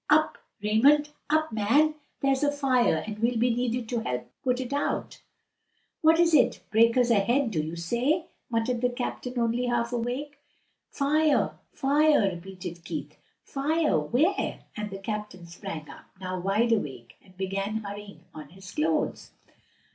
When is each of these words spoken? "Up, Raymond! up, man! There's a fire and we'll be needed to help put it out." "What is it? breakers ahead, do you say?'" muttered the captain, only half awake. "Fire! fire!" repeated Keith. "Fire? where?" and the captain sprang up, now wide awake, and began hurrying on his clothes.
"Up, 0.09 0.39
Raymond! 0.63 1.09
up, 1.29 1.51
man! 1.51 1.93
There's 2.21 2.43
a 2.43 2.51
fire 2.51 3.03
and 3.05 3.19
we'll 3.19 3.37
be 3.37 3.53
needed 3.53 3.87
to 3.89 3.99
help 3.99 4.31
put 4.43 4.59
it 4.59 4.73
out." 4.73 5.21
"What 6.01 6.19
is 6.19 6.33
it? 6.33 6.59
breakers 6.71 7.11
ahead, 7.11 7.51
do 7.51 7.61
you 7.61 7.75
say?'" 7.75 8.25
muttered 8.49 8.81
the 8.81 8.89
captain, 8.89 9.37
only 9.37 9.67
half 9.67 9.93
awake. 9.93 10.39
"Fire! 10.89 11.51
fire!" 11.71 12.31
repeated 12.33 12.83
Keith. 12.83 13.15
"Fire? 13.43 13.99
where?" 13.99 14.61
and 14.75 14.89
the 14.89 14.97
captain 14.97 15.45
sprang 15.45 15.87
up, 15.87 16.05
now 16.19 16.39
wide 16.39 16.71
awake, 16.71 17.17
and 17.23 17.37
began 17.37 17.83
hurrying 17.83 18.21
on 18.33 18.49
his 18.49 18.71
clothes. 18.71 19.29